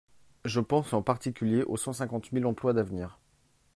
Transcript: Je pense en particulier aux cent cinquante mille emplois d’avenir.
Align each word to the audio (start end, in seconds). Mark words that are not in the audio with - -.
Je 0.45 0.59
pense 0.59 0.93
en 0.93 1.03
particulier 1.03 1.61
aux 1.61 1.77
cent 1.77 1.93
cinquante 1.93 2.31
mille 2.31 2.47
emplois 2.47 2.73
d’avenir. 2.73 3.19